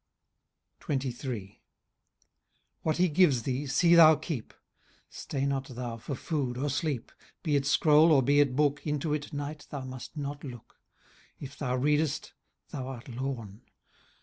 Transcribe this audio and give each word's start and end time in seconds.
XXIII. 0.83 1.61
What 2.81 2.97
he 2.97 3.07
gives 3.07 3.43
thee, 3.43 3.67
see 3.67 3.93
thou 3.93 4.15
keep; 4.15 4.51
Stay 5.11 5.45
not 5.45 5.67
thou 5.67 5.97
for 5.97 6.15
food 6.15 6.57
or 6.57 6.71
sleep: 6.71 7.11
Be 7.43 7.55
it 7.55 7.67
scroll, 7.67 8.11
or 8.11 8.23
be 8.23 8.39
it 8.39 8.55
book. 8.55 8.81
Into 8.87 9.13
it. 9.13 9.31
Knight, 9.31 9.67
thou 9.69 9.85
must 9.85 10.17
not 10.17 10.43
look; 10.43 10.79
If 11.39 11.55
thou 11.55 11.75
readest, 11.75 12.33
thou 12.71 12.87
art 12.87 13.09
lorn 13.09 13.61